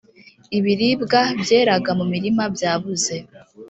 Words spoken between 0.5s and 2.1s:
ibiribwa byeraga mu